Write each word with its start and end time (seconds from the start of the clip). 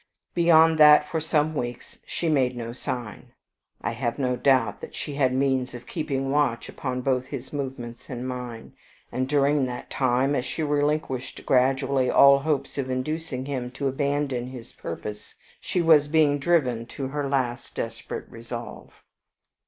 Beyond 0.33 0.79
that 0.79 1.07
for 1.07 1.21
some 1.21 1.53
weeks 1.53 1.99
she 2.07 2.27
made 2.27 2.57
no 2.57 2.73
sign. 2.73 3.33
I 3.83 3.91
have 3.91 4.17
no 4.17 4.35
doubt 4.35 4.81
that 4.81 4.95
she 4.95 5.13
had 5.13 5.31
means 5.31 5.75
of 5.75 5.85
keeping 5.85 6.31
watch 6.31 6.67
upon 6.67 7.01
both 7.01 7.27
his 7.27 7.53
movements 7.53 8.09
and 8.09 8.27
mine; 8.27 8.73
and 9.11 9.29
during 9.29 9.67
that 9.67 9.91
time, 9.91 10.33
as 10.33 10.43
she 10.43 10.63
relinquished 10.63 11.45
gradually 11.45 12.09
all 12.09 12.39
hopes 12.39 12.79
of 12.79 12.89
inducing 12.89 13.45
him 13.45 13.69
to 13.73 13.87
abandon 13.87 14.47
his 14.47 14.71
purpose, 14.73 15.35
she 15.59 15.83
was 15.83 16.07
being 16.07 16.39
driven 16.39 16.87
to 16.87 17.09
her 17.09 17.29
last 17.29 17.75
despairing 17.75 18.25
resolve. 18.31 19.03